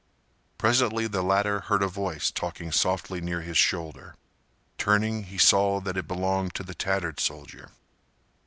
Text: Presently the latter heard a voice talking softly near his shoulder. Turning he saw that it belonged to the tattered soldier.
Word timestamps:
Presently 0.57 1.05
the 1.05 1.21
latter 1.21 1.59
heard 1.59 1.83
a 1.83 1.87
voice 1.87 2.31
talking 2.31 2.71
softly 2.71 3.21
near 3.21 3.41
his 3.43 3.55
shoulder. 3.55 4.15
Turning 4.79 5.25
he 5.25 5.37
saw 5.37 5.79
that 5.79 5.95
it 5.95 6.07
belonged 6.07 6.55
to 6.55 6.63
the 6.63 6.73
tattered 6.73 7.19
soldier. 7.19 7.69